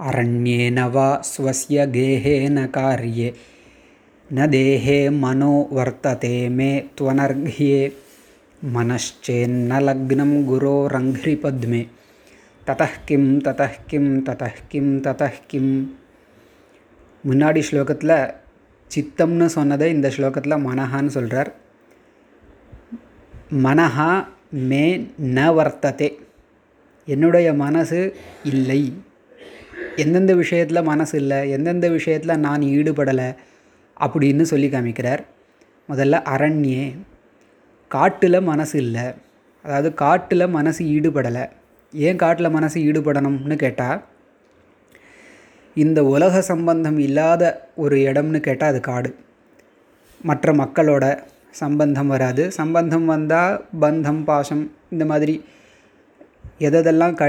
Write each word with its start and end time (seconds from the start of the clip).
अरण्येन 0.00 0.78
वा 0.94 1.08
स्वस्य 1.24 1.86
गेहेन 1.94 2.64
कार्ये 2.76 3.32
न 4.28 4.46
देहे 4.50 4.98
मनो 5.22 5.52
वर्तते 5.72 6.36
मे 6.56 6.70
त्वनर्घ्ये 6.98 7.80
मनश्चेन्न 8.76 9.80
लग्नं 9.82 10.32
गुरोरङ्घ्रिपद्मे 10.46 11.82
ततः 12.66 12.94
किं 13.08 13.24
ततः 13.40 13.74
किं 13.90 14.06
ततः 14.22 14.56
किं 14.70 14.86
ततः 15.00 15.36
கிம் 15.50 15.74
முன்னாடி 17.24 17.60
ஸ்லோகத்தில் 17.68 18.16
சித்தம்னு 18.90 19.46
சொன்னதை 19.54 19.86
இந்த 19.94 20.08
ஸ்லோகத்தில் 20.16 20.62
மனஹான்னு 20.64 21.14
சொல்கிறார் 21.14 21.50
மனஹா 23.64 24.10
மே 24.70 24.84
ந 25.36 25.46
வர்த்ததே 25.58 26.08
என்னுடைய 27.08 27.48
மனசு 27.62 28.00
இல்லை 28.50 28.80
எந்தெந்த 30.03 30.33
விஷயத்தில் 30.41 30.87
மனசு 30.89 31.15
இல்லை 31.21 31.39
எந்தெந்த 31.55 31.87
விஷயத்தில் 31.89 32.41
நான் 32.45 32.63
ஈடுபடலை 32.75 33.29
அப்படின்னு 33.97 34.43
சொல்லி 34.51 34.67
காமிக்கிறார். 34.69 35.21
முதல்ல 35.89 36.15
அரண்யே 36.33 36.83
காட்டில் 37.91 38.39
மனசு 38.41 38.75
இல்லை. 38.85 39.05
அதாவது 39.65 39.89
காட்டில் 40.03 40.53
மனசு 40.57 40.81
ஈடுபடலை. 40.95 41.45
ஏன் 41.93 42.21
காட்டில் 42.23 42.55
மனசு 42.57 42.77
ஈடுபடணும்னு 42.89 43.55
கேட்டால் 43.55 43.99
இந்த 45.75 45.99
உலக 46.13 46.41
சம்பந்தம் 46.51 46.99
இல்லாத 47.07 47.43
ஒரு 47.83 47.97
இடம்னு 48.09 48.39
கேட்டால் 48.47 48.71
அது 48.73 48.79
காடு. 48.89 49.09
மற்ற 50.21 50.53
மக்களோட 50.61 51.05
சம்பந்தம் 51.61 52.11
வராது. 52.13 52.43
சம்பந்தம் 52.59 53.07
வந்தால் 53.13 53.55
பந்தம் 53.81 54.23
பாசம் 54.23 54.63
இந்த 54.93 55.03
மாதிரி 55.11 55.35
எதெல்லாம் 56.67 57.13
க 57.19 57.25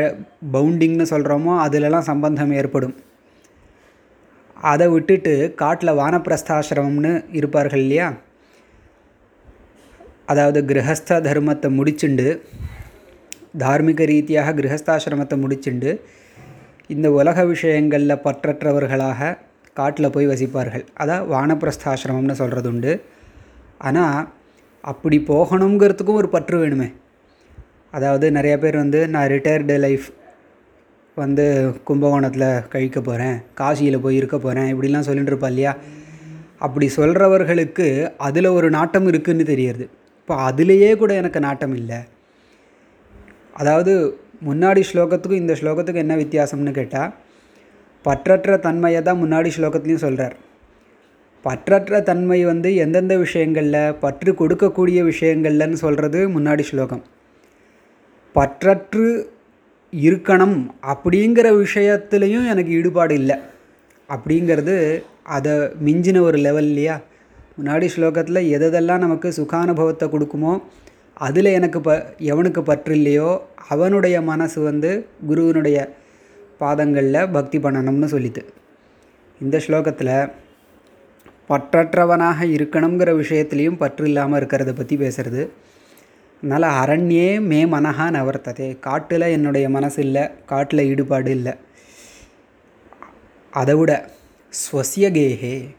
பவுண்டிங்னு 0.55 1.07
சொல்கிறோமோ 1.13 1.53
அதிலெல்லாம் 1.65 2.09
சம்பந்தம் 2.09 2.55
ஏற்படும். 2.61 2.95
அதை 4.73 4.87
விட்டுட்டு 4.95 5.35
காட்டில் 5.61 5.99
வானப்பிரஸ்தாசிரமம்னு 6.01 7.13
இருப்பார்கள் 7.39 7.83
இல்லையா? 7.85 8.09
அதாவது 10.33 10.61
கிரகஸ்த 10.71 11.21
தர்மத்தை 11.27 11.69
முடிச்சுண்டு 11.79 12.27
தார்மீக 13.63 14.05
ரீதியாக 14.11 14.53
கிரகஸ்தாசிரமத்தை 14.59 15.37
முடிச்சுண்டு 15.45 15.93
இந்த 16.95 17.07
உலக 17.19 17.45
விஷயங்களில் 17.53 18.23
பற்றற்றவர்களாக 18.27 19.31
காட்டில் 19.79 20.13
போய் 20.15 20.31
வசிப்பார்கள். 20.33 20.85
அதான் 21.03 21.27
வானப்பிரஸ்தாசிரமம்னு 21.33 22.37
சொல்கிறது 22.41 22.71
உண்டு 22.73 22.93
ஆனால் 23.89 24.21
அப்படி 24.93 25.19
போகணுங்கிறதுக்கும் 25.33 26.21
ஒரு 26.23 26.29
பற்று 26.35 26.59
வேணுமே. 26.63 26.89
அதாவது 27.93 28.27
நிறைய 28.37 28.55
பேர் 28.59 28.77
வந்து 28.77 29.01
நான் 29.15 29.31
ரிட்டையர்டு 29.35 29.77
லைஃப் 29.85 30.07
வந்து 31.17 31.45
கும்பகோணத்தில் 31.89 32.51
கழிக்க 32.73 32.99
போகிறேன் 33.01 33.37
காசியில் 33.61 34.03
போய் 34.05 34.19
இருக்க 34.21 34.37
போகிறேன் 34.39 34.69
இப்படிலாம் 34.73 35.07
சொல்லிட்டு 35.09 35.33
இருப்பா 35.33 35.51
இல்லையா? 35.53 35.73
அப்படி 36.67 36.87
சொல்கிறவர்களுக்கு 36.99 37.87
அதில் 38.27 38.55
ஒரு 38.59 38.69
நாட்டம் 38.77 39.09
இருக்குதுன்னு 39.13 39.47
தெரியுது 39.53 39.85
இப்போ 40.21 40.35
அதுலேயே 40.49 40.91
கூட 40.97 41.13
எனக்கு 41.21 41.41
நாட்டம் 41.47 41.75
இல்லை. 41.81 41.99
அதாவது 43.53 43.93
முன்னாடி 44.49 44.83
ஸ்லோகத்துக்கும் 44.91 45.43
இந்த 45.45 45.55
ஸ்லோகத்துக்கும் 45.61 46.05
என்ன 46.07 46.17
வித்தியாசம்னு 46.17 46.73
கேட்டால் 46.79 47.11
பற்றற்ற 48.05 48.59
தன்மையை 48.67 49.01
தான் 49.03 49.21
முன்னாடி 49.23 49.51
ஸ்லோகத்துலேயும் 49.57 50.05
சொல்கிறார் 50.07 50.37
பற்றற்ற 51.45 52.03
தன்மை 52.03 52.39
வந்து 52.45 52.71
எந்தெந்த 52.75 53.15
விஷயங்களில் 53.17 53.97
பற்று 54.01 54.31
கொடுக்கக்கூடிய 54.41 55.01
விஷயங்கள்லன்னு 55.11 55.79
சொல்கிறது 55.85 56.21
முன்னாடி 56.37 56.65
ஸ்லோகம். 56.71 57.03
பற்றற்று 58.35 59.07
இருக்கணும் 59.93 60.59
அப்படிங்கிற 60.83 61.47
விஷயத்துலேயும் 61.63 62.47
எனக்கு 62.47 62.73
ஈடுபாடு 62.73 63.15
இல்லை. 63.15 63.37
அப்படிங்கிறது 64.09 64.77
அதை 65.37 65.53
மிஞ்சின 65.87 66.21
ஒரு 66.21 66.39
லெவல் 66.39 66.65
இல்லையா? 66.65 66.97
முன்னாடி 67.59 67.87
ஸ்லோகத்தில் 67.95 68.49
எதெல்லாம் 68.57 68.99
நமக்கு 68.99 69.29
சுகானுபவத்தை 69.37 70.07
கொடுக்குமோ 70.09 70.53
அதில் 71.17 71.49
எனக்கு 71.53 71.79
ப 71.81 71.93
எவனுக்கு 72.33 72.61
பற்று 72.61 72.93
இல்லையோ 72.95 73.31
அவனுடைய 73.69 74.17
மனசு 74.23 74.59
வந்து 74.61 74.91
குருவினுடைய 75.27 75.79
பாதங்களில் 76.59 77.31
பக்தி 77.31 77.59
பண்ணணும்னு 77.59 78.09
சொல்லித்து 78.15 78.43
இந்த 79.41 79.57
ஸ்லோகத்தில் 79.67 80.15
பற்றற்றவனாக 81.51 82.47
இருக்கணுங்கிற 82.57 83.11
விஷயத்துலேயும் 83.21 83.77
பற்று 83.77 84.07
இல்லாமல் 84.07 84.39
இருக்கிறத 84.41 84.73
பற்றி 84.75 84.97
பேசுகிறது 84.97 85.45
அதனால் 86.43 86.75
அரண்யே 86.83 87.41
மே 87.41 87.65
மனஹா 87.65 88.07
நவர்த்ததே. 88.11 88.79
காட்டில் 88.79 89.21
என்னுடைய 89.21 89.69
மனசு 89.69 90.03
இல்லை 90.03 90.29
காட்டில் 90.47 90.81
ஈடுபாடு 90.81 91.31
இல்லை. 91.31 91.53
அதை 93.51 93.75
விட 93.75 94.11
ஸ்வசிய 94.51 95.11
கேஹே 95.11 95.75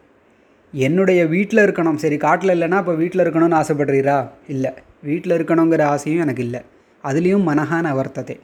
என்னுடைய 0.72 1.26
வீட்டில் 1.26 1.66
இருக்கணும். 1.66 1.96
சரி 1.96 2.18
காட்டில் 2.18 2.50
இல்லைன்னா 2.50 2.78
இப்போ 2.78 2.94
வீட்டில் 2.94 3.22
இருக்கணும்னு 3.22 3.60
ஆசைப்படுறீரா? 3.62 4.30
இல்லை. 4.48 4.72
வீட்டில் 5.04 5.44
இருக்கணுங்கிற 5.44 5.82
ஆசையும் 5.82 6.22
எனக்கு 6.22 6.44
இல்லை. 6.44 6.62
அதுலேயும் 7.04 7.48
மனஹா 7.48 7.80
நவர்த்ததே. 7.82 8.40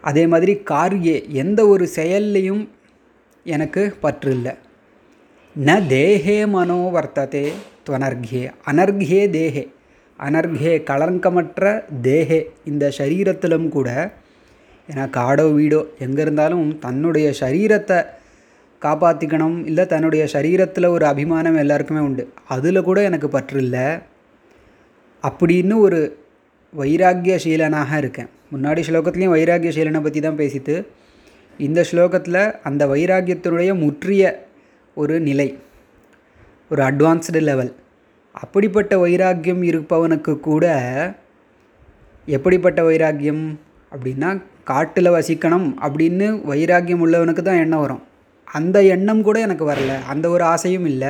அதே 0.00 0.26
மாதிரி 0.26 0.60
காரியே 0.70 1.28
எந்த 1.28 1.66
ஒரு 1.66 1.86
செயல்லையும் 1.86 2.68
எனக்கு 3.44 3.96
பற்று 4.00 4.30
இல்லை. 4.30 4.52
ந 5.64 5.86
தேஹே 5.88 6.46
மனோ 6.46 6.90
வர்த்ததே 6.94 7.52
துவனர்கே 7.88 8.50
அனர்கே 8.66 9.22
தேஹே 9.36 9.72
அனர்கே 10.18 10.72
களங்கமற்ற 10.90 11.82
தேஹே. 12.02 12.40
இந்த 12.64 12.84
சரீரத்திலும் 12.98 13.68
கூட 13.68 13.88
ஏன்னா 14.88 15.04
காடோ 15.10 15.44
வீடோ 15.58 15.80
எங்கே 15.98 16.20
இருந்தாலும் 16.20 16.78
தன்னுடைய 16.78 17.34
சரீரத்தை 17.40 17.98
காப்பாற்றிக்கணும் 18.82 19.58
இல்லை 19.66 19.86
தன்னுடைய 19.86 20.24
சரீரத்தில் 20.32 20.86
ஒரு 20.86 21.04
அபிமானம் 21.06 21.56
எல்லாருக்குமே 21.56 22.00
உண்டு. 22.00 22.24
அதில் 22.48 22.86
கூட 22.88 23.02
எனக்கு 23.02 23.28
பற்று 23.28 23.58
இல்லை. 23.60 23.86
அப்படின்னு 25.22 25.74
ஒரு 25.78 26.00
வைராக்கியசீலனாக 26.72 27.96
இருக்கேன். 27.96 28.30
முன்னாடி 28.52 28.80
ஸ்லோகத்துலேயும் 28.88 29.34
வைராக்கியசீலனை 29.36 30.02
பற்றி 30.02 30.20
தான் 30.20 30.40
பேசிட்டு 30.42 30.86
இந்த 31.58 31.80
ஸ்லோகத்தில் 31.90 32.42
அந்த 32.62 32.86
வைராக்கியத்தினுடைய 32.86 33.72
முற்றிய 33.84 34.22
ஒரு 34.96 35.20
நிலை 35.20 35.48
ஒரு 36.70 36.82
அட்வான்ஸ்டு 36.82 37.40
லெவல் 37.40 37.72
அப்படிப்பட்ட 38.34 38.98
வைராக்கியம் 38.98 39.62
இருப்பவனுக்கு 39.62 40.40
கூட 40.40 40.64
எப்படிப்பட்ட 42.26 42.84
வைராக்கியம்? 42.84 43.58
அப்படின்னா 43.92 44.42
காட்டில் 44.64 45.10
வசிக்கணும் 45.10 45.74
அப்படின்னு 45.82 46.44
வைராக்கியம் 46.44 47.06
உள்ளவனுக்கு 47.06 47.42
தான் 47.42 47.56
எண்ணம் 47.56 47.80
வரும். 47.80 48.02
அந்த 48.44 48.82
எண்ணம் 48.82 49.22
கூட 49.22 49.40
எனக்கு 49.40 49.70
வரல. 49.70 50.02
அந்த 50.08 50.28
ஒரு 50.28 50.44
ஆசையும் 50.44 50.86
இல்லை. 50.86 51.08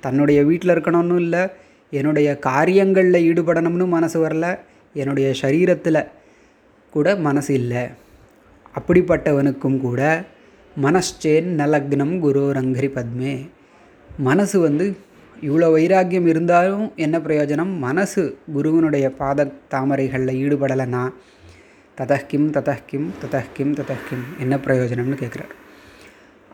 தன்னுடைய 0.00 0.44
வீட்டில் 0.44 0.74
இருக்கணும்னு 0.74 1.16
இல்லை. 1.16 1.46
என்னுடைய 1.90 2.38
காரியங்களில் 2.38 3.32
ஈடுபடணும்னு 3.32 3.86
மனசு 3.86 4.28
வரல. 4.28 4.58
என்னுடைய 4.94 5.34
சரீரத்தில் 5.42 6.06
கூட 6.90 7.16
மனசு 7.16 7.54
இல்லை. 7.54 7.86
அப்படிப்பட்டவனுக்கும் 8.78 9.80
கூட 9.80 10.24
மனశ్చేன் 10.82 11.48
நலக்னம் 11.56 12.18
குரு 12.18 12.52
ரங்கரி 12.54 12.90
பத்மே. 12.90 13.48
மனசு 14.18 14.60
வந்து 14.60 14.96
இவ்வளோ 15.42 15.66
வைராக்கியம் 15.72 16.26
இருந்தாலும் 16.26 16.86
என்ன 16.96 17.16
பிரயோஜனம்? 17.18 17.72
மனசு 17.78 18.22
குருவினுடைய 18.54 19.06
பாத 19.16 19.48
தாமரைகளில் 19.72 20.40
ஈடுபடலைன்னா 20.42 21.02
ததஹ்கிம் 21.98 22.48
ததஹ்கிம் 22.56 23.08
ததஹ்கிம் 23.22 23.74
ததஹ்கிம் 23.78 24.24
என்ன 24.38 24.54
பிரயோஜனம்னு 24.66 25.18
கேட்குறார் 25.22 25.54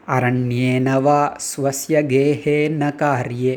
அரண்யேனவா 0.08 1.20
ஸ்வசிய 1.46 2.00
கேஹே 2.12 2.58
ந 2.80 2.90
காரியே 2.96 3.54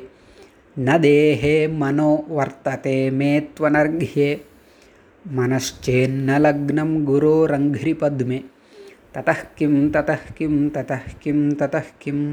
ந 0.78 0.98
தேஹே 1.00 1.56
மனோ 1.82 2.12
வர்த்ததே 2.38 3.00
மேத்வனர்ஹே 3.20 4.30
மனச்சேன்ன 5.26 6.38
லக்னம் 6.40 6.96
குரோரங்கிரி 7.10 7.94
பத்மே 8.02 8.40
ததஹ்கிம் 9.14 9.82
ததஹ்கிம் 9.96 10.62
ததஹ்கிம் 10.76 11.46
ததஹ்கிம் 11.62 12.26